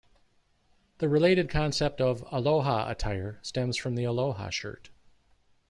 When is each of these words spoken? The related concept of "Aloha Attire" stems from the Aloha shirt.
The 0.97 1.07
related 1.07 1.47
concept 1.47 2.01
of 2.01 2.25
"Aloha 2.31 2.89
Attire" 2.89 3.37
stems 3.43 3.77
from 3.77 3.93
the 3.93 4.03
Aloha 4.03 4.49
shirt. 4.49 4.89